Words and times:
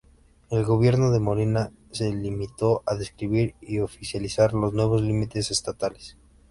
El 0.49 0.65
gobierno 0.65 1.11
de 1.11 1.19
Molina 1.19 1.69
se 1.91 2.11
limitó 2.11 2.81
a 2.87 2.95
describir 2.95 3.53
y 3.61 3.81
oficializar 3.81 4.51
los 4.55 4.73
nuevos 4.73 5.03
límites 5.03 5.51
estatales. 5.51 6.17